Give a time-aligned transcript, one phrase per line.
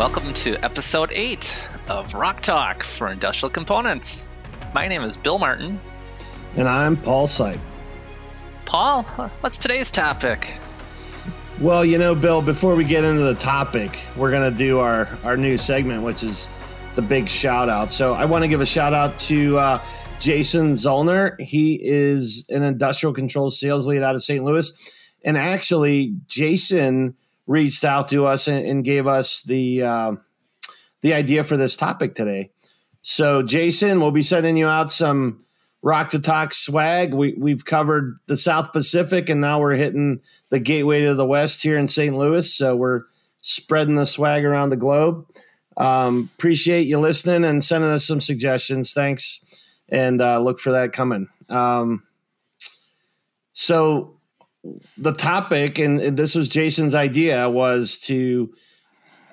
[0.00, 4.26] welcome to episode 8 of Rock Talk for Industrial Components.
[4.72, 5.78] My name is Bill Martin.
[6.56, 7.60] And I'm Paul Sipe.
[8.64, 9.02] Paul,
[9.42, 10.54] what's today's topic?
[11.60, 15.18] Well, you know, Bill, before we get into the topic, we're going to do our,
[15.22, 16.48] our new segment, which is
[16.94, 17.92] the big shout out.
[17.92, 19.84] So I want to give a shout out to uh,
[20.18, 21.38] Jason Zollner.
[21.38, 24.42] He is an industrial control sales lead out of St.
[24.42, 24.72] Louis.
[25.26, 27.16] And actually, Jason
[27.50, 30.12] reached out to us and, and gave us the uh,
[31.00, 32.52] the idea for this topic today.
[33.02, 35.44] So, Jason, we'll be sending you out some
[35.82, 37.12] Rock the Talk swag.
[37.12, 41.62] We, we've covered the South Pacific, and now we're hitting the gateway to the West
[41.62, 42.16] here in St.
[42.16, 42.54] Louis.
[42.54, 43.04] So we're
[43.40, 45.26] spreading the swag around the globe.
[45.76, 48.92] Um, appreciate you listening and sending us some suggestions.
[48.92, 51.28] Thanks, and uh, look for that coming.
[51.48, 52.04] Um,
[53.52, 54.19] so
[54.98, 58.52] the topic, and this was Jason's idea, was to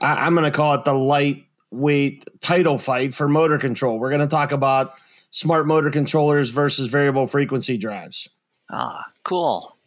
[0.02, 4.00] I, I'm going to call it the lightweight title fight for motor control.
[4.00, 4.94] We're going to talk about
[5.32, 8.30] smart motor controllers versus variable frequency drives.
[8.72, 9.78] Ah, cool.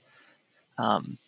[0.78, 1.19] Um,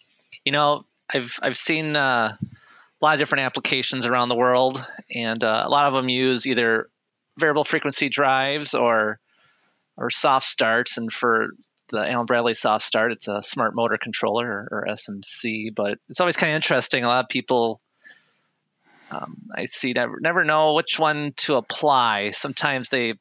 [0.45, 5.43] you know, I've I've seen uh, a lot of different applications around the world, and
[5.43, 6.89] uh, a lot of them use either
[7.39, 9.19] variable frequency drives or
[9.97, 10.97] or soft starts.
[10.97, 11.51] And for
[11.93, 13.13] the Allen Bradley soft start.
[13.13, 17.05] It's a smart motor controller or, or SMC, but it's always kind of interesting.
[17.05, 17.81] A lot of people
[19.13, 22.31] um, I see never never know which one to apply.
[22.31, 23.15] Sometimes they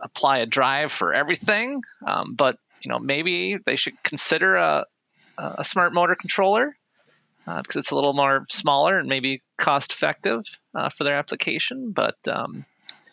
[0.00, 4.86] apply a drive for everything, um, but you know maybe they should consider a
[5.38, 6.76] a smart motor controller
[7.46, 10.42] uh, because it's a little more smaller and maybe cost effective
[10.74, 11.92] uh, for their application.
[11.92, 12.64] But um,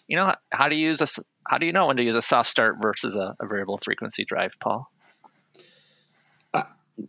[0.08, 2.22] you know how do you use a how do you know when to use a
[2.22, 4.90] soft start versus a, a variable frequency drive, Paul?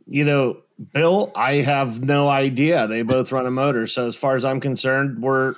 [0.06, 0.58] You know,
[0.92, 2.86] Bill, I have no idea.
[2.86, 5.54] They both run a motor, so as far as I'm concerned, we're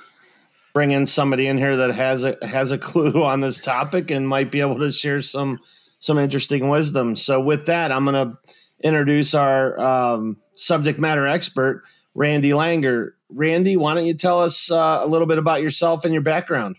[0.73, 4.51] bringing somebody in here that has a has a clue on this topic and might
[4.51, 5.59] be able to share some
[5.99, 7.15] some interesting wisdom.
[7.15, 8.37] So with that, I'm going to
[8.83, 13.13] introduce our um, subject matter expert, Randy Langer.
[13.29, 16.75] Randy, why don't you tell us uh, a little bit about yourself and your background?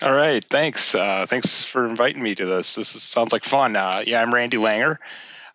[0.00, 0.94] All right, thanks.
[0.94, 2.76] Uh, thanks for inviting me to this.
[2.76, 3.74] This is, sounds like fun.
[3.74, 4.98] Uh, yeah, I'm Randy Langer.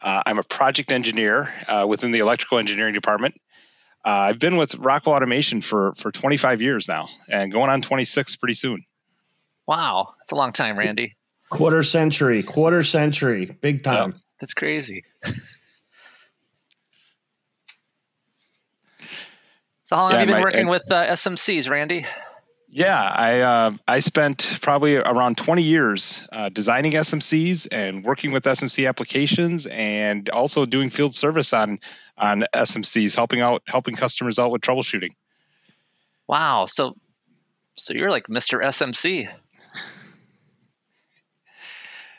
[0.04, 3.36] Uh, I'm a project engineer uh, within the electrical engineering department.
[4.06, 8.36] Uh, I've been with Rockwell Automation for for 25 years now, and going on 26
[8.36, 8.82] pretty soon.
[9.66, 11.14] Wow, that's a long time, Randy.
[11.50, 14.12] Quarter century, quarter century, big time.
[14.12, 14.20] Yep.
[14.42, 15.06] That's crazy.
[19.86, 22.06] so, how long yeah, have you been my, working with uh, SMCs, Randy?
[22.76, 28.46] Yeah, I uh, I spent probably around 20 years uh, designing SMCs and working with
[28.46, 31.80] SMC applications, and also doing field service on
[32.18, 35.12] on SMCs, helping out helping customers out with troubleshooting.
[36.28, 36.96] Wow, so
[37.76, 38.60] so you're like Mr.
[38.60, 39.30] SMC.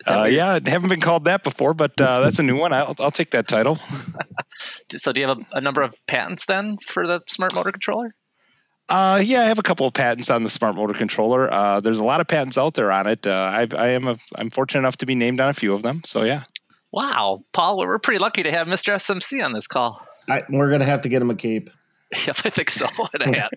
[0.07, 2.73] Uh, yeah, haven't been called that before, but uh, that's a new one.
[2.73, 3.81] I'll, I'll take that title.
[4.93, 8.15] so, do you have a, a number of patents then for the smart motor controller?
[8.89, 11.53] Uh, yeah, I have a couple of patents on the smart motor controller.
[11.53, 13.27] Uh, there's a lot of patents out there on it.
[13.27, 15.83] Uh, I, I am a, I'm fortunate enough to be named on a few of
[15.83, 16.03] them.
[16.05, 16.45] So yeah.
[16.93, 18.95] Wow, Paul, we're pretty lucky to have Mr.
[18.95, 20.07] SMC on this call.
[20.29, 21.71] I, we're gonna have to get him a cape.
[22.27, 22.87] Yep, I think so.
[23.13, 23.53] And a hat.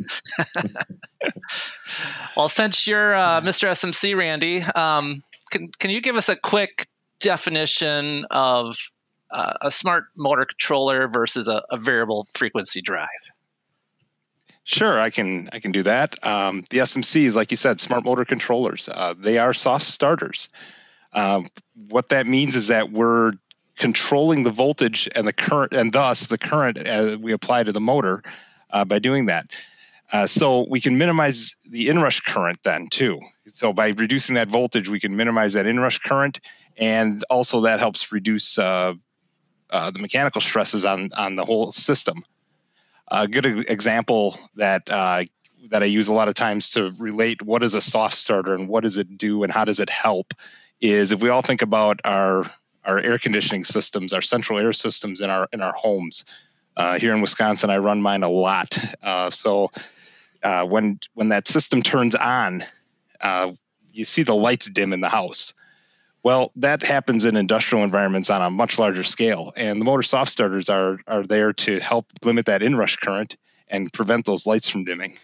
[2.35, 3.69] well, since you're uh, Mr.
[3.69, 5.21] SMC, Randy, um,
[5.51, 6.88] can can you give us a quick
[7.19, 8.77] definition of
[9.29, 13.07] uh, a smart motor controller versus a, a variable frequency drive?
[14.67, 16.16] Sure, I can I can do that.
[16.28, 20.50] Um, the SMCs, like you said, smart motor controllers, uh, they are soft starters.
[21.13, 21.47] Um,
[21.88, 23.31] what that means is that we're
[23.77, 27.79] controlling the voltage and the current, and thus the current as we apply to the
[27.79, 28.22] motor
[28.69, 29.45] uh, by doing that.
[30.11, 33.22] Uh, so we can minimize the inrush current then too.
[33.53, 36.42] So by reducing that voltage, we can minimize that inrush current,
[36.75, 38.95] and also that helps reduce uh,
[39.69, 42.25] uh, the mechanical stresses on on the whole system.
[43.09, 45.24] A good example that uh,
[45.69, 48.68] that I use a lot of times to relate what is a soft starter and
[48.68, 50.33] what does it do and how does it help
[50.81, 52.45] is if we all think about our
[52.86, 56.25] our air conditioning systems, our central air systems in our in our homes.
[56.75, 58.77] Uh, here in Wisconsin, I run mine a lot.
[59.01, 59.71] Uh, so
[60.44, 62.63] uh, when when that system turns on,
[63.19, 63.51] uh,
[63.92, 65.54] you see the lights dim in the house.
[66.27, 70.29] Well, that happens in industrial environments on a much larger scale, and the motor soft
[70.29, 73.38] starters are are there to help limit that inrush current
[73.69, 75.18] and prevent those lights from dimming.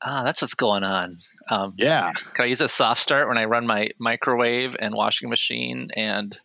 [0.00, 1.16] Ah, that's what's going on.
[1.50, 2.12] Um, yeah.
[2.34, 6.38] Can I use a soft start when I run my microwave and washing machine and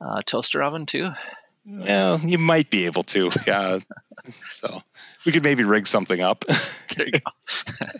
[0.00, 1.10] uh, toaster oven too?
[1.66, 3.30] Well, you might be able to.
[3.46, 3.78] Yeah.
[4.24, 4.82] so
[5.24, 6.44] we could maybe rig something up.
[6.96, 7.18] there you go.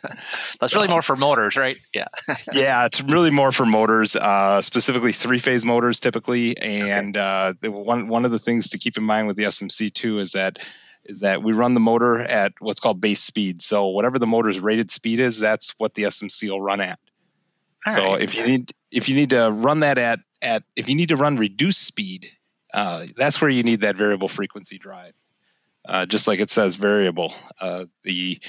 [0.60, 1.76] That's really more for motors, right?
[1.92, 2.08] Yeah.
[2.52, 6.56] yeah, it's really more for motors, uh, specifically three phase motors typically.
[6.58, 10.18] And uh, one one of the things to keep in mind with the SMC two
[10.18, 10.58] is that
[11.04, 13.60] is that we run the motor at what's called base speed.
[13.60, 16.98] So whatever the motor's rated speed is, that's what the SMC will run at.
[17.86, 18.22] All so right.
[18.22, 21.16] if you need if you need to run that at at if you need to
[21.16, 22.30] run reduced speed,
[22.74, 25.14] uh, that's where you need that variable frequency drive.
[25.86, 28.40] Uh, just like it says variable, uh, the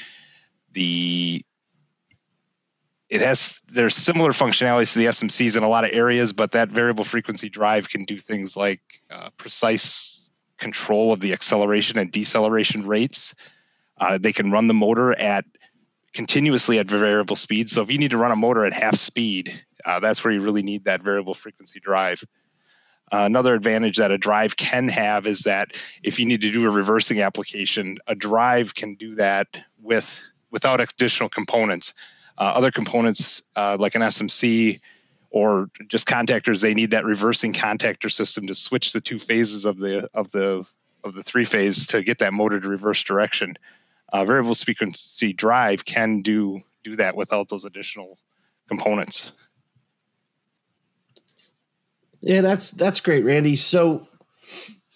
[0.72, 1.42] the
[3.07, 6.69] it has there's similar functionalities to the SMCs in a lot of areas, but that
[6.69, 8.81] variable frequency drive can do things like
[9.12, 13.36] uh, precise control of the acceleration and deceleration rates.
[13.98, 15.45] Uh, they can run the motor at
[16.13, 17.69] continuously at variable speed.
[17.69, 19.54] So if you need to run a motor at half speed,
[20.01, 22.24] that's where you really need that variable frequency drive.
[23.12, 26.66] Uh, another advantage that a drive can have is that if you need to do
[26.66, 29.48] a reversing application, a drive can do that
[29.81, 31.94] with without additional components.
[32.38, 34.80] Uh, other components uh, like an SMC
[35.30, 39.78] or just contactors, they need that reversing contactor system to switch the two phases of
[39.78, 40.66] the of the
[41.04, 43.58] of the three phase to get that motor to reverse direction
[44.12, 48.18] uh, variable frequency drive can do do that without those additional
[48.68, 49.31] components.
[52.25, 53.56] Yeah, that's that's great, Randy.
[53.56, 54.07] So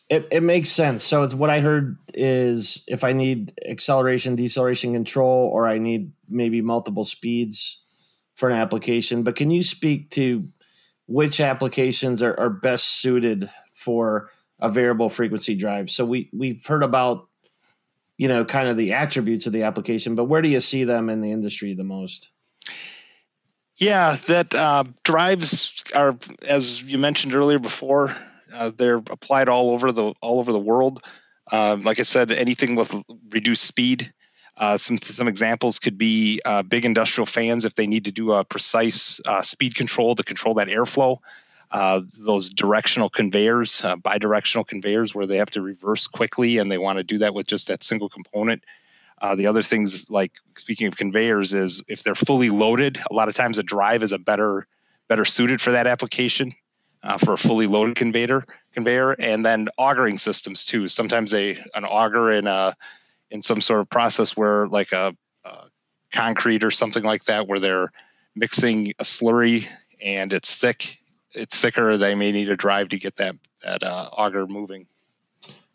[0.10, 1.04] it, it makes sense.
[1.04, 6.12] So it's what I heard is if I need acceleration, deceleration control, or I need
[6.28, 7.86] maybe multiple speeds
[8.36, 9.22] for an application.
[9.22, 10.44] But can you speak to
[11.06, 15.92] which applications are, are best suited for a variable frequency drive?
[15.92, 17.28] So we we've heard about
[18.18, 21.10] you know, kind of the attributes of the application, but where do you see them
[21.10, 22.32] in the industry the most?
[23.80, 28.16] Yeah, that uh, drives are, as you mentioned earlier before,
[28.54, 31.02] uh, they're applied all over the all over the world.
[31.52, 32.94] Um, like I said, anything with
[33.30, 34.14] reduced speed.
[34.58, 38.34] Uh, some some examples could be uh, big industrial fans if they need to do
[38.34, 41.20] a precise uh, speed control to control that airflow
[41.72, 46.98] uh, those directional conveyors, bidirectional conveyors, where they have to reverse quickly and they want
[46.98, 48.64] to do that with just that single component.
[49.22, 53.30] Uh, the other things, like speaking of conveyors, is if they're fully loaded, a lot
[53.30, 54.68] of times a drive is a better
[55.08, 56.54] better suited for that application
[57.02, 60.88] uh, for a fully loaded conveyor conveyor, and then augering systems too.
[60.88, 62.76] Sometimes they an auger in a
[63.32, 65.58] in some sort of process where like a, a
[66.14, 67.92] concrete or something like that, where they're
[68.36, 69.68] mixing a slurry
[70.02, 71.00] and it's thick
[71.36, 74.88] it's thicker, they may need a drive to get that that uh, auger moving.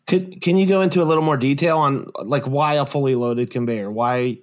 [0.07, 3.49] Could can you go into a little more detail on like why a fully loaded
[3.49, 3.89] conveyor?
[3.89, 4.39] Why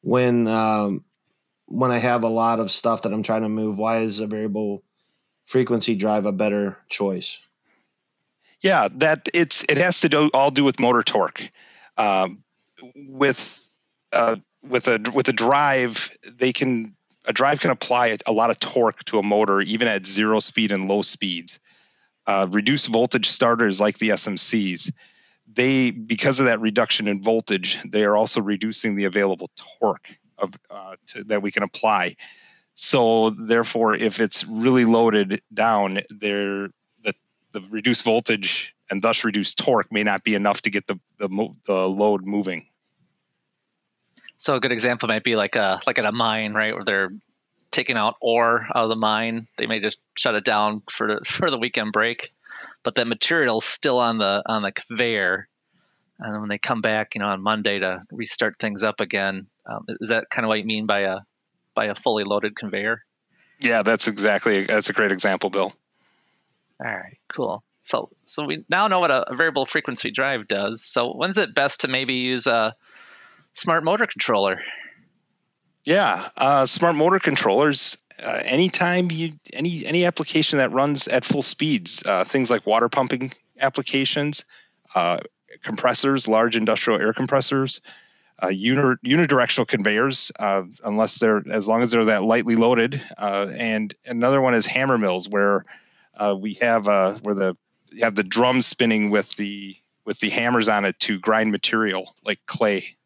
[0.00, 1.04] when um,
[1.66, 4.26] when I have a lot of stuff that I'm trying to move, why is a
[4.26, 4.82] variable
[5.46, 7.38] frequency drive a better choice?
[8.60, 11.48] Yeah, that it's it has to do all do with motor torque.
[11.96, 12.42] Um,
[12.94, 13.70] with
[14.12, 18.58] uh, with a with a drive, they can a drive can apply a lot of
[18.58, 21.60] torque to a motor even at zero speed and low speeds.
[22.26, 24.92] Uh, reduced voltage starters like the SMCs,
[25.52, 30.54] they because of that reduction in voltage, they are also reducing the available torque of
[30.70, 32.16] uh, to, that we can apply.
[32.74, 36.68] So therefore, if it's really loaded down, there
[37.02, 37.14] the
[37.52, 41.54] the reduced voltage and thus reduced torque may not be enough to get the the,
[41.66, 42.66] the load moving.
[44.36, 47.12] So a good example might be like a like at a mine, right, where they're
[47.74, 49.48] taking out ore out of the mine.
[49.56, 52.32] They may just shut it down for the, for the weekend break,
[52.82, 55.48] but that material's still on the on the conveyor.
[56.20, 59.84] And when they come back, you know, on Monday to restart things up again, um,
[60.00, 61.20] is that kind of what you mean by a
[61.74, 63.02] by a fully loaded conveyor?
[63.58, 65.74] Yeah, that's exactly that's a great example, Bill.
[66.84, 67.64] All right, cool.
[67.90, 70.84] So so we now know what a, a variable frequency drive does.
[70.84, 72.76] So when's it best to maybe use a
[73.52, 74.60] smart motor controller.
[75.84, 77.98] Yeah, uh, smart motor controllers.
[78.22, 82.88] Uh, anytime you any any application that runs at full speeds, uh, things like water
[82.88, 84.46] pumping applications,
[84.94, 85.18] uh,
[85.62, 87.82] compressors, large industrial air compressors,
[88.42, 93.94] uh, uni- unidirectional conveyors, uh, unless they're as long as they're that lightly loaded, and
[94.06, 95.66] another one is hammer mills where
[96.38, 97.56] we have where the
[98.00, 99.76] have the drum spinning with the
[100.06, 102.96] with the hammers on it to grind material like clay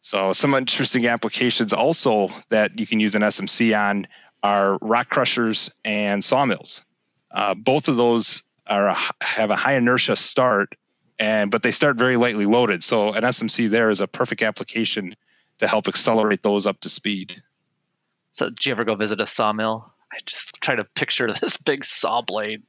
[0.00, 4.06] so some interesting applications also that you can use an SMC on
[4.42, 6.82] are rock crushers and sawmills.
[7.30, 10.74] Uh, both of those are have a high inertia start,
[11.18, 12.82] and but they start very lightly loaded.
[12.82, 15.16] So an SMC there is a perfect application
[15.58, 17.42] to help accelerate those up to speed.
[18.30, 19.92] So did you ever go visit a sawmill?
[20.10, 22.62] I just try to picture this big saw blade.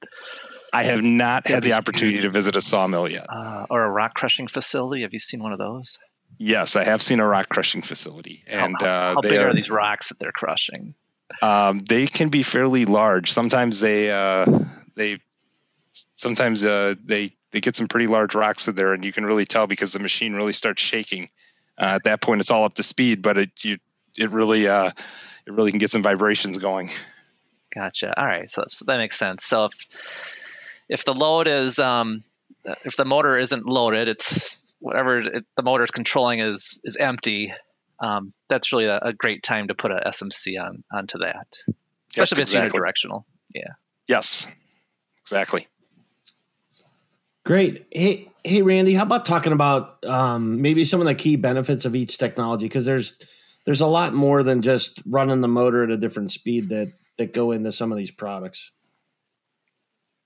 [0.73, 3.25] I have not had the opportunity to visit a sawmill yet.
[3.29, 5.01] Uh, or a rock crushing facility.
[5.01, 5.97] Have you seen one of those?
[6.37, 9.39] Yes, I have seen a rock crushing facility, and how, how, uh, how they big
[9.39, 10.95] are, are these rocks that they're crushing?
[11.41, 13.31] um, they can be fairly large.
[13.31, 14.45] Sometimes they uh,
[14.95, 15.19] they
[16.15, 19.45] sometimes uh, they they get some pretty large rocks in there, and you can really
[19.45, 21.29] tell because the machine really starts shaking.
[21.77, 23.77] Uh, at that point, it's all up to speed, but it you
[24.17, 24.91] it really uh,
[25.45, 26.89] it really can get some vibrations going.
[27.73, 28.19] Gotcha.
[28.19, 29.45] All right, so, so that makes sense.
[29.45, 29.87] So if
[30.89, 32.23] if the load is um,
[32.83, 37.53] if the motor isn't loaded, it's whatever it, the motor is controlling is is empty.
[37.99, 41.45] Um, that's really a, a, great time to put a SMC on onto that,
[42.11, 42.79] especially if it's exactly.
[42.79, 43.23] unidirectional.
[43.53, 43.73] Yeah.
[44.07, 44.47] Yes,
[45.21, 45.67] exactly.
[47.45, 47.85] Great.
[47.91, 51.95] Hey, hey, Randy, how about talking about um, maybe some of the key benefits of
[51.95, 52.65] each technology?
[52.65, 53.19] Because there's
[53.65, 57.33] there's a lot more than just running the motor at a different speed that that
[57.33, 58.71] go into some of these products.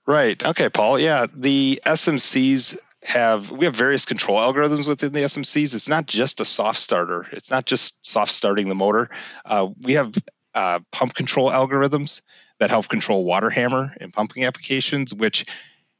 [0.06, 0.42] Right.
[0.42, 0.98] Okay, Paul.
[0.98, 5.74] Yeah, the SMCs have we have various control algorithms within the SMCs.
[5.74, 7.26] It's not just a soft starter.
[7.32, 9.10] It's not just soft starting the motor.
[9.44, 10.14] Uh, we have
[10.54, 12.22] uh, pump control algorithms
[12.58, 15.46] that help control water hammer in pumping applications, which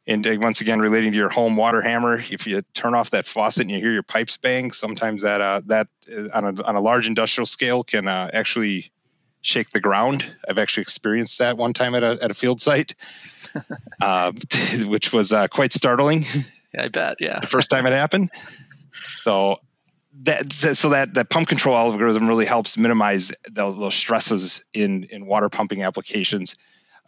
[0.09, 3.63] and once again, relating to your home water hammer, if you turn off that faucet
[3.63, 5.89] and you hear your pipes bang, sometimes that uh, that
[6.33, 8.93] on a, on a large industrial scale can uh, actually
[9.41, 10.25] shake the ground.
[10.49, 12.95] I've actually experienced that one time at a at a field site,
[14.01, 14.33] uh,
[14.85, 16.25] which was uh, quite startling.
[16.77, 17.17] I bet.
[17.21, 18.31] Yeah, the first time it happened.
[19.21, 19.57] So
[20.23, 25.27] that so that that pump control algorithm really helps minimize those, those stresses in in
[25.27, 26.55] water pumping applications.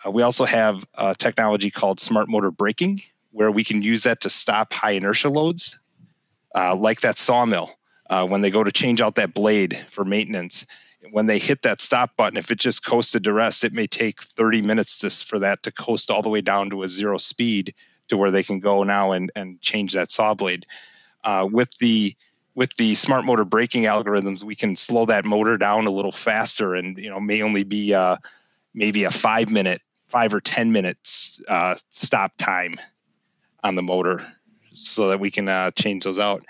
[0.04, 4.22] Uh, we also have a technology called smart motor braking, where we can use that
[4.22, 5.78] to stop high inertia loads,
[6.54, 7.70] uh, like that sawmill.
[8.08, 10.64] Uh, when they go to change out that blade for maintenance,
[11.10, 14.22] when they hit that stop button, if it just coasted to rest, it may take
[14.22, 17.74] 30 minutes to, for that to coast all the way down to a zero speed
[18.08, 20.66] to where they can go now and, and change that saw blade.
[21.22, 22.14] Uh, with the
[22.54, 26.74] with the smart motor braking algorithms, we can slow that motor down a little faster,
[26.74, 28.16] and you know may only be uh,
[28.74, 32.80] maybe a five minute five or ten minutes uh, stop time
[33.62, 34.26] on the motor
[34.74, 36.44] so that we can uh, change those out.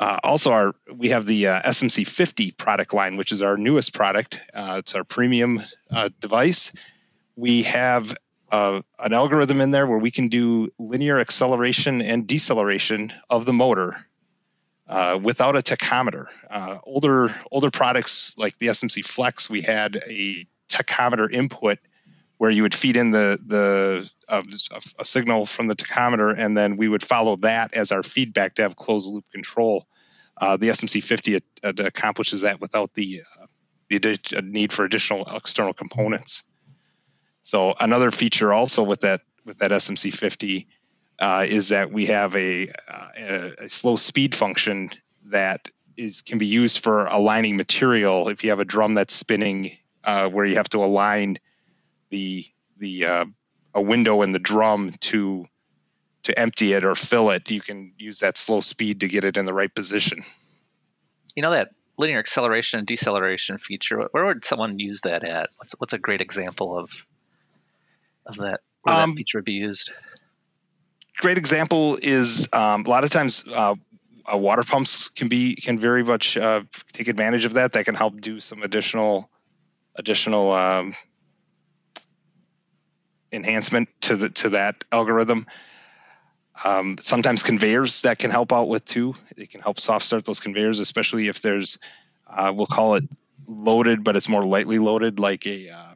[0.00, 3.94] Uh, also our we have the uh, smc 50 product line which is our newest
[3.94, 4.40] product.
[4.52, 5.62] Uh, it's our premium
[6.20, 6.72] device.
[7.36, 8.16] We have
[8.52, 13.52] uh, an algorithm in there where we can do linear acceleration and deceleration of the
[13.52, 14.06] motor
[15.20, 16.26] without a tachometer
[16.84, 21.78] older older products like the smc flex we had a tachometer input
[22.42, 24.42] where you would feed in the the uh,
[24.98, 28.62] a signal from the tachometer, and then we would follow that as our feedback to
[28.62, 29.86] have closed loop control.
[30.36, 33.46] Uh, the SMC50 it, it accomplishes that without the uh,
[33.90, 36.42] the need for additional external components.
[37.42, 40.66] So another feature also with that with that SMC50
[41.18, 42.68] uh, is that we have a,
[43.16, 44.90] a, a slow speed function
[45.26, 48.28] that is can be used for aligning material.
[48.28, 51.38] If you have a drum that's spinning, uh, where you have to align
[52.10, 52.46] the
[52.78, 53.24] the uh,
[53.74, 55.44] a window in the drum to
[56.24, 59.36] to empty it or fill it, you can use that slow speed to get it
[59.36, 60.22] in the right position.
[61.34, 64.08] You know that linear acceleration and deceleration feature.
[64.12, 65.50] Where would someone use that at?
[65.56, 66.90] What's what's a great example of
[68.26, 69.90] of that where um, that feature would be used?
[71.16, 73.74] Great example is um, a lot of times uh,
[74.32, 76.62] uh, water pumps can be can very much uh,
[76.92, 77.72] take advantage of that.
[77.72, 79.28] That can help do some additional
[79.96, 80.94] additional um,
[83.30, 85.46] enhancement to the to that algorithm.
[86.64, 89.14] Um, sometimes conveyors that can help out with too.
[89.36, 91.78] It can help soft start those conveyors, especially if there's
[92.26, 93.04] uh, we'll call it
[93.46, 95.91] loaded, but it's more lightly loaded, like a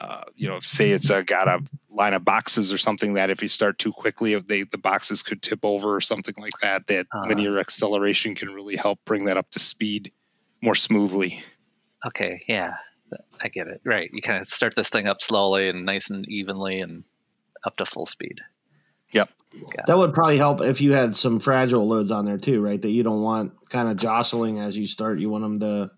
[0.00, 3.30] uh, uh, you know, say it's a, got a line of boxes or something that
[3.30, 6.58] if you start too quickly, if they the boxes could tip over or something like
[6.62, 6.86] that.
[6.86, 7.28] That uh-huh.
[7.28, 10.12] linear acceleration can really help bring that up to speed
[10.62, 11.42] more smoothly.
[12.06, 12.74] Okay, yeah.
[13.40, 13.80] I get it.
[13.84, 14.10] Right.
[14.12, 17.04] You kind of start this thing up slowly and nice and evenly and
[17.64, 18.40] up to full speed.
[19.12, 19.30] Yep.
[19.86, 22.80] That would probably help if you had some fragile loads on there too, right?
[22.80, 25.20] That you don't want kind of jostling as you start.
[25.20, 25.90] You want them to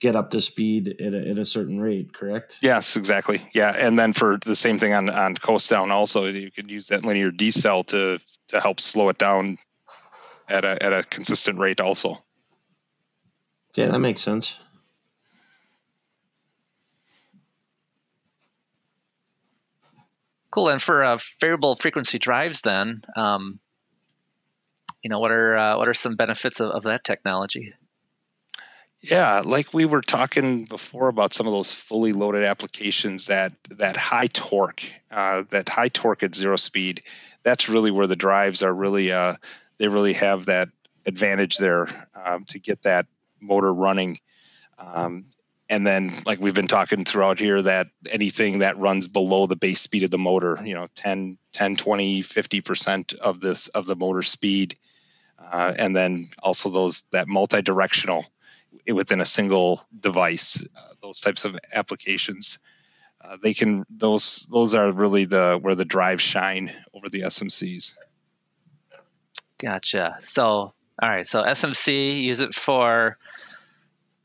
[0.00, 2.58] get up to speed at a, at a certain rate, correct?
[2.60, 3.42] Yes, exactly.
[3.54, 6.88] Yeah, and then for the same thing on on coast down, also you could use
[6.88, 9.58] that linear decel to to help slow it down
[10.48, 12.22] at a at a consistent rate, also.
[13.74, 14.58] Yeah, that makes sense.
[20.50, 20.70] Cool.
[20.70, 23.60] And for uh, variable frequency drives, then, um,
[25.02, 27.74] you know, what are uh, what are some benefits of, of that technology?
[29.10, 33.96] Yeah, like we were talking before about some of those fully loaded applications that that
[33.96, 34.82] high torque,
[35.12, 37.02] uh, that high torque at zero speed.
[37.44, 39.12] That's really where the drives are really.
[39.12, 39.36] Uh,
[39.78, 40.70] they really have that
[41.04, 43.06] advantage there um, to get that
[43.40, 44.18] motor running.
[44.76, 45.26] Um,
[45.68, 49.80] and then, like we've been talking throughout here, that anything that runs below the base
[49.80, 54.22] speed of the motor, you know, 10, 10 20, 50% of this of the motor
[54.22, 54.76] speed.
[55.38, 58.26] Uh, and then also those that multi-directional
[58.92, 60.64] within a single device.
[60.76, 62.58] Uh, those types of applications,
[63.20, 67.96] uh, they can those those are really the where the drives shine over the SMCs.
[69.58, 70.16] Gotcha.
[70.20, 73.18] So all right, so SMC use it for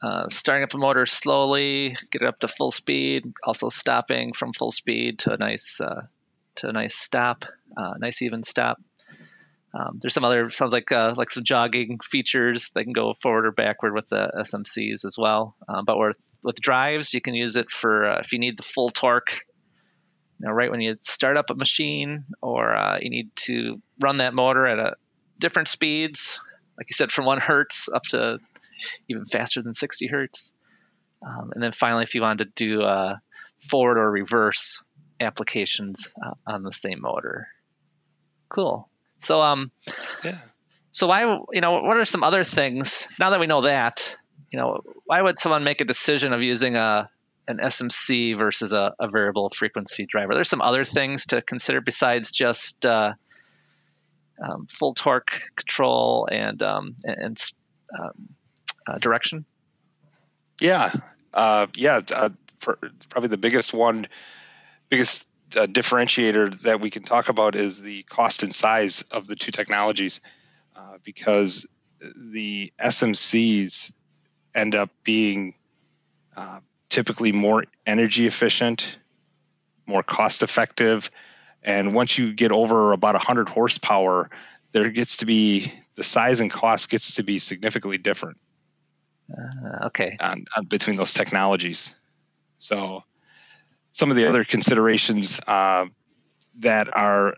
[0.01, 4.53] uh, starting up a motor slowly, get it up to full speed, also stopping from
[4.53, 6.03] full speed to a nice uh,
[6.56, 7.46] to a nice stop,
[7.77, 8.82] uh, nice even stop.
[9.74, 13.46] Um, there's some other sounds like uh, like some jogging features that can go forward
[13.46, 15.56] or backward with the SMCs as well.
[15.68, 18.63] Um, but with with drives, you can use it for uh, if you need the
[18.63, 19.32] full torque.
[20.40, 24.18] You know, right when you start up a machine, or uh, you need to run
[24.18, 24.96] that motor at a
[25.40, 26.40] different speeds,
[26.78, 28.40] like you said, from one hertz up to
[29.08, 30.54] even faster than 60 hertz.
[31.25, 33.18] Um, and then finally, if you wanted to do uh,
[33.60, 34.82] forward or reverse
[35.20, 37.48] applications uh, on the same motor.
[38.50, 38.90] Cool.
[39.22, 39.72] So um,
[40.24, 40.40] yeah.
[40.92, 41.22] So why
[41.54, 44.18] you know what are some other things now that we know that
[44.51, 47.10] you know why would someone make a decision of using a
[47.48, 50.34] an SMC versus a, a variable frequency driver?
[50.34, 53.13] There's some other things to consider besides just uh,
[54.44, 57.42] um, full torque control and um, and
[57.98, 58.30] um,
[58.88, 59.46] uh, direction.
[60.60, 60.92] Yeah,
[61.34, 62.01] uh, yeah.
[62.12, 64.08] Uh, probably the biggest one,
[64.90, 69.36] biggest uh, differentiator that we can talk about is the cost and size of the
[69.36, 70.22] two technologies,
[70.75, 71.67] uh, because
[72.15, 73.91] the SMCs
[74.55, 75.55] end up being
[76.36, 78.98] uh, typically more energy efficient,
[79.86, 81.10] more cost effective,
[81.63, 84.29] and once you get over about 100 horsepower,
[84.72, 88.37] there gets to be the size and cost gets to be significantly different.
[89.31, 90.18] Uh, okay.
[90.20, 91.94] On, on between those technologies,
[92.59, 93.03] so
[93.92, 95.86] some of the other considerations uh,
[96.60, 97.36] that are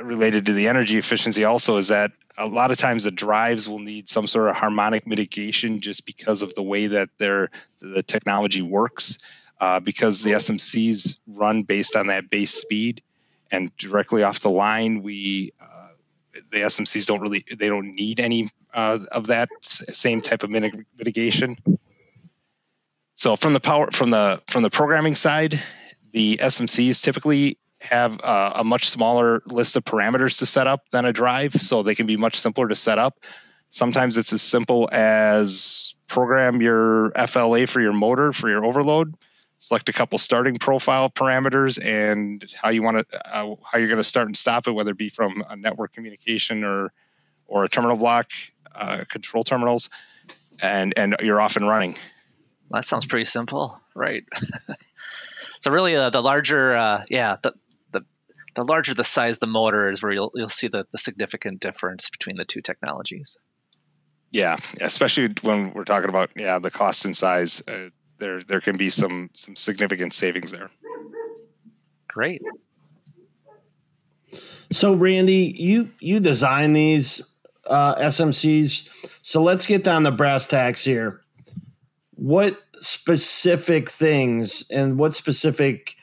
[0.00, 3.80] related to the energy efficiency also is that a lot of times the drives will
[3.80, 8.62] need some sort of harmonic mitigation just because of the way that their the technology
[8.62, 9.18] works
[9.60, 13.02] uh, because the SMCs run based on that base speed.
[13.50, 15.88] And directly off the line we uh,
[16.50, 21.56] the SMCs don't really they don't need any uh, of that same type of mitigation
[23.18, 25.60] so from the power from the from the programming side,
[26.12, 31.04] the SMCs typically have uh, a much smaller list of parameters to set up than
[31.04, 33.18] a drive, so they can be much simpler to set up.
[33.70, 39.16] Sometimes it's as simple as program your FLA for your motor for your overload,
[39.58, 43.96] select a couple starting profile parameters, and how you want to uh, how you're going
[43.96, 46.92] to start and stop it, whether it be from a network communication or
[47.48, 48.30] or a terminal block
[48.76, 49.90] uh, control terminals,
[50.62, 51.96] and and you're off and running
[52.70, 54.24] that sounds pretty simple, right?
[55.60, 57.54] so really, uh, the larger, uh, yeah, the,
[57.92, 58.04] the
[58.54, 62.10] the larger the size the motor is, where you'll you'll see the, the significant difference
[62.10, 63.38] between the two technologies.
[64.30, 68.76] Yeah, especially when we're talking about yeah the cost and size, uh, there there can
[68.76, 70.70] be some some significant savings there.
[72.08, 72.42] Great.
[74.70, 77.22] So Randy, you you design these
[77.66, 78.88] uh, SMCs.
[79.22, 81.22] So let's get down to brass tacks here
[82.18, 85.94] what specific things and what specific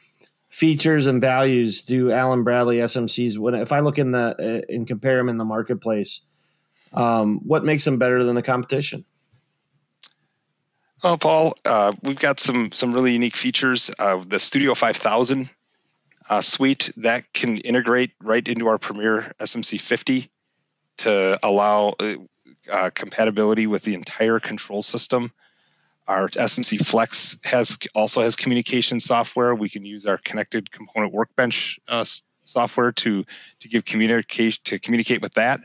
[0.47, 4.87] features and values do Allen Bradley SMCs when if I look in the uh, and
[4.87, 6.21] compare them in the marketplace
[6.93, 9.03] um, what makes them better than the competition?
[11.03, 15.49] Well Paul uh, we've got some some really unique features uh, the Studio 5000
[16.29, 20.31] uh, suite that can integrate right into our Premier SMC 50
[20.99, 22.15] to allow uh,
[22.71, 25.29] uh, compatibility with the entire control system
[26.07, 29.55] our SMC Flex has also has communication software.
[29.55, 32.05] We can use our connected component workbench uh,
[32.43, 33.25] software to
[33.61, 35.61] to give communication to communicate with that.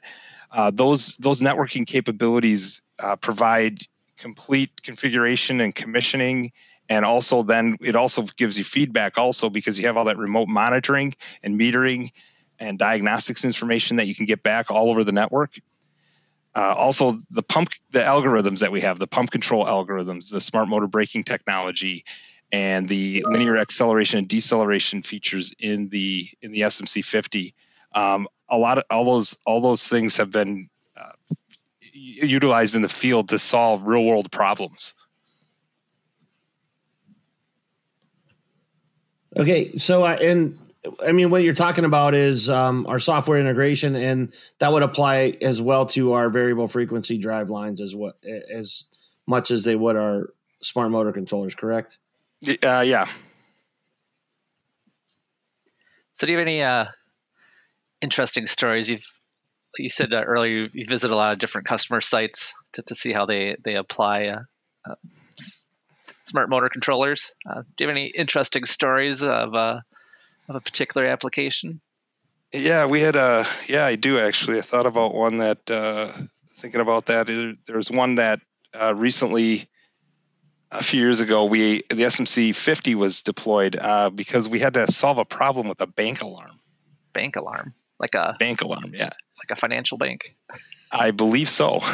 [0.50, 3.82] Uh, those those networking capabilities uh, provide
[4.16, 6.52] complete configuration and commissioning
[6.88, 10.48] and also then it also gives you feedback also because you have all that remote
[10.48, 12.10] monitoring and metering
[12.58, 15.52] and diagnostics information that you can get back all over the network
[16.54, 20.68] uh, also, the pump, the algorithms that we have, the pump control algorithms, the smart
[20.68, 22.04] motor braking technology,
[22.52, 27.54] and the linear acceleration and deceleration features in the in the SMC 50.
[27.94, 31.12] Um, a lot of all those all those things have been uh,
[31.92, 34.94] utilized in the field to solve real world problems.
[39.36, 40.58] Okay, so I and
[41.04, 45.36] I mean, what you're talking about is um, our software integration, and that would apply
[45.42, 48.88] as well to our variable frequency drive lines as what as
[49.26, 50.30] much as they would our
[50.62, 51.54] smart motor controllers.
[51.54, 51.98] Correct?
[52.62, 53.06] Uh, yeah.
[56.14, 56.86] So, do you have any uh,
[58.00, 58.90] interesting stories?
[58.90, 59.04] You've
[59.78, 63.12] you said uh, earlier you visit a lot of different customer sites to, to see
[63.12, 64.42] how they they apply uh,
[64.88, 64.94] uh,
[66.24, 67.34] smart motor controllers.
[67.48, 69.80] Uh, do you have any interesting stories of uh,
[70.50, 71.80] of a particular application?
[72.52, 74.58] Yeah, we had a yeah, I do actually.
[74.58, 76.12] I thought about one that uh,
[76.56, 77.28] thinking about that.
[77.66, 78.40] There's one that
[78.94, 79.68] recently
[80.70, 84.90] a few years ago, we the SMC 50 was deployed uh, because we had to
[84.90, 86.60] solve a problem with a bank alarm.
[87.12, 90.36] Bank alarm, like a bank alarm, yeah, like a financial bank.
[90.90, 91.80] I believe so.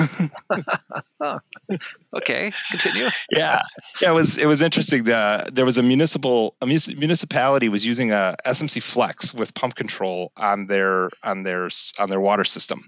[2.14, 3.09] Okay, continue.
[3.30, 3.61] yeah,
[4.00, 4.11] yeah.
[4.11, 5.04] It was it was interesting.
[5.04, 10.32] The, there was a municipal a municipality was using a SMC Flex with pump control
[10.37, 12.85] on their on their on their water system.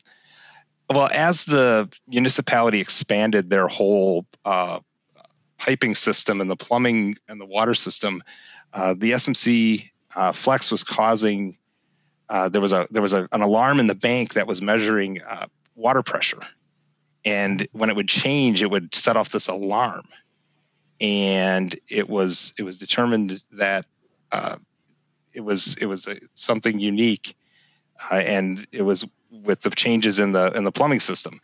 [0.88, 4.80] Well, as the municipality expanded their whole uh,
[5.58, 8.22] piping system and the plumbing and the water system,
[8.72, 11.58] uh, the SMC uh, Flex was causing
[12.28, 15.20] uh, there was a there was a, an alarm in the bank that was measuring
[15.22, 15.46] uh,
[15.78, 16.40] water pressure,
[17.24, 20.06] and when it would change, it would set off this alarm,
[21.00, 23.86] and it was it was determined that
[24.32, 24.56] uh,
[25.32, 27.36] it was it was a, something unique,
[28.10, 31.40] uh, and it was with the changes in the in the plumbing system.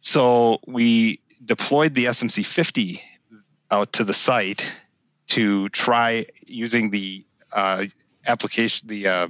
[0.00, 3.02] So we deployed the SMC 50
[3.70, 4.64] out to the site
[5.28, 7.84] to try using the uh,
[8.26, 9.28] application, the uh,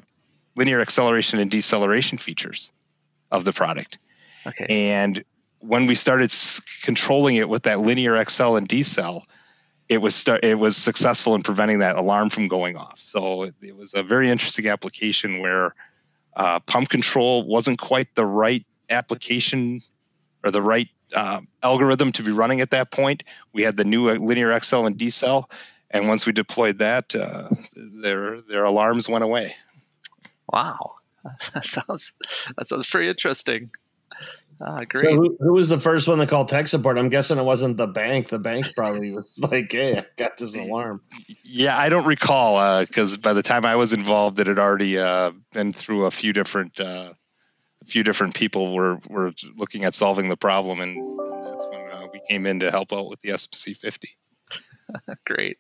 [0.57, 2.73] linear acceleration and deceleration features
[3.31, 3.99] of the product.
[4.47, 4.67] Okay.
[4.69, 5.25] And
[5.61, 6.35] when we started
[6.83, 9.23] controlling it with that linear accel and decel,
[9.89, 13.01] it was start, it was successful in preventing that alarm from going off.
[13.01, 15.75] So it, it was a very interesting application where
[16.37, 19.81] uh, pump control wasn't quite the right application
[20.45, 23.25] or the right uh, algorithm to be running at that point.
[23.53, 25.51] We had the new uh, linear accel and decel,
[25.91, 29.55] and once we deployed that, uh, their their alarms went away.
[30.53, 30.97] Wow,
[31.55, 32.13] that sounds
[32.57, 33.71] that sounds pretty interesting.
[34.61, 35.03] Ah, great.
[35.03, 36.99] So who, who, was the first one to call tech support?
[36.99, 38.29] I'm guessing it wasn't the bank.
[38.29, 41.01] The bank probably was like, "Hey, I got this alarm."
[41.45, 44.99] Yeah, I don't recall because uh, by the time I was involved, it had already
[44.99, 47.13] uh, been through a few different uh,
[47.85, 52.07] few different people were were looking at solving the problem, and, and that's when uh,
[52.13, 54.09] we came in to help out with the SMC 50.
[55.27, 55.59] Great.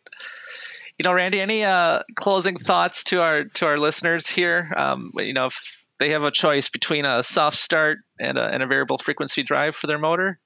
[0.98, 4.72] You know, Randy, any uh, closing thoughts to our to our listeners here?
[4.76, 8.62] Um, you know, if they have a choice between a soft start and a, and
[8.62, 10.38] a variable frequency drive for their motor.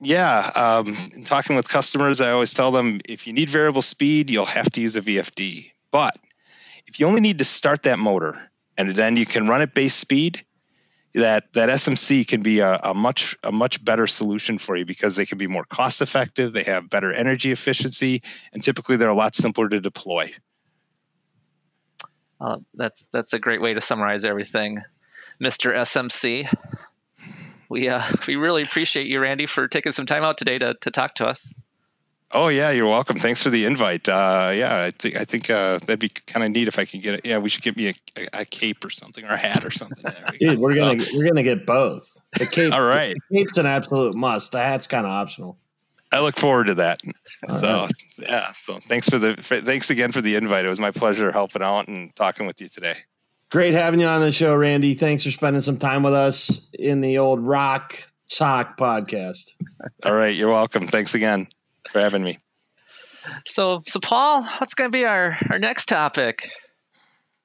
[0.00, 4.30] Yeah, um, in talking with customers, I always tell them if you need variable speed,
[4.30, 5.70] you'll have to use a VFD.
[5.90, 6.16] But
[6.86, 8.38] if you only need to start that motor
[8.76, 10.44] and then you can run at base speed,
[11.14, 15.14] that that SMC can be a, a, much a much better solution for you because
[15.14, 19.14] they can be more cost effective, they have better energy efficiency, and typically they're a
[19.14, 20.32] lot simpler to deploy.
[22.40, 24.82] Uh, that's that's a great way to summarize everything,
[25.42, 25.74] Mr.
[25.74, 26.52] SMC.
[27.68, 30.90] We uh, we really appreciate you, Randy, for taking some time out today to to
[30.90, 31.52] talk to us.
[32.34, 33.16] Oh yeah, you're welcome.
[33.16, 34.08] Thanks for the invite.
[34.08, 37.00] Uh, yeah, I think I think uh, that'd be kind of neat if I could
[37.00, 37.20] get it.
[37.24, 39.70] Yeah, we should get me a, a, a cape or something or a hat or
[39.70, 40.12] something.
[40.40, 42.04] Dude, we're gonna we're gonna get both.
[42.36, 43.16] The cape, all right.
[43.30, 44.50] The cape's an absolute must.
[44.50, 45.58] The hat's kind of optional.
[46.14, 47.00] I look forward to that.
[47.48, 47.92] All so right.
[48.20, 50.64] yeah, so thanks for the for, thanks again for the invite.
[50.64, 52.94] It was my pleasure helping out and talking with you today.
[53.50, 54.94] Great having you on the show, Randy.
[54.94, 57.96] Thanks for spending some time with us in the old Rock
[58.32, 59.56] Talk podcast.
[60.04, 60.86] All right, you're welcome.
[60.86, 61.48] Thanks again
[61.90, 62.38] for having me.
[63.44, 66.48] So, so Paul, what's going to be our our next topic?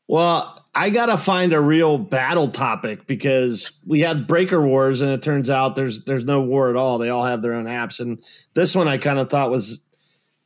[0.08, 5.22] Well, I gotta find a real battle topic because we had breaker wars, and it
[5.22, 6.98] turns out there's there's no war at all.
[7.00, 9.84] They all have their own apps, and this one I kind of thought was,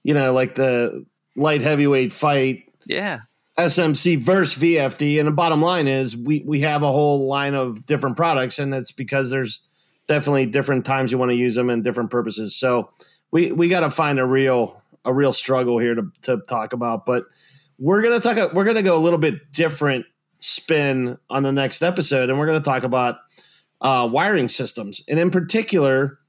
[0.01, 2.63] you know, like the light heavyweight fight.
[2.87, 3.19] Yeah.
[3.59, 7.85] SMC versus VFD, and the bottom line is we we have a whole line of
[7.85, 9.67] different products, and that's because there's
[10.07, 12.55] definitely different times you want to use them and different purposes.
[12.55, 12.89] So
[13.29, 17.05] we we got to find a real a real struggle here to to talk about.
[17.05, 17.25] But
[17.77, 18.51] we're gonna talk.
[18.53, 20.07] We're gonna go a little bit different
[20.43, 23.17] spin on the next episode, and we're gonna talk about
[23.81, 26.19] uh, wiring systems, and in particular,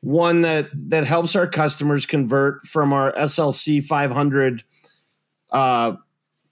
[0.00, 4.62] one that that helps our customers convert from our SLC 500
[5.50, 5.92] uh,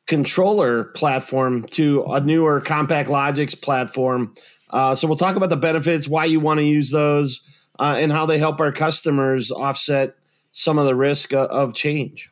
[0.07, 4.35] controller platform to a newer Compact CompactLogix platform.
[4.71, 8.11] Uh, so we'll talk about the benefits, why you want to use those, uh, and
[8.11, 10.17] how they help our customers offset
[10.53, 12.31] some of the risk of change.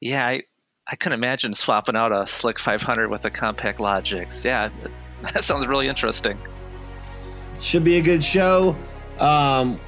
[0.00, 0.42] Yeah, I,
[0.90, 4.44] I couldn't imagine swapping out a SLC 500 with a Compact Logix.
[4.44, 4.70] Yeah,
[5.22, 6.38] that sounds really interesting.
[7.60, 8.74] Should be a good show.
[9.18, 9.78] Um,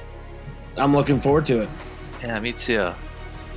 [0.77, 1.69] I'm looking forward to it.
[2.21, 2.91] Yeah, me too.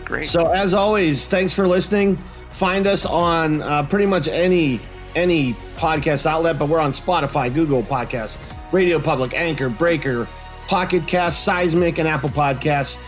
[0.04, 0.26] Great.
[0.26, 2.16] So as always, thanks for listening.
[2.50, 4.80] Find us on uh, pretty much any
[5.14, 8.38] any podcast outlet, but we're on Spotify, Google Podcasts,
[8.72, 10.26] Radio Public, Anchor, Breaker,
[10.66, 12.98] Pocket Cast, Seismic, and Apple Podcasts.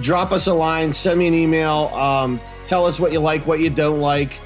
[0.00, 1.90] Drop us a line, send me an email.
[1.94, 2.40] Um,
[2.72, 4.40] tell us what you like, what you don't like.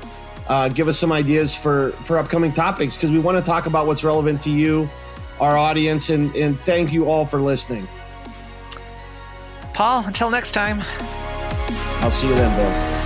[0.48, 3.86] Uh, give us some ideas for for upcoming topics because we want to talk about
[3.86, 4.90] what's relevant to you,
[5.38, 7.86] our audience, and and thank you all for listening.
[9.74, 10.82] Paul, until next time.
[12.00, 13.05] I'll see you then, Bill.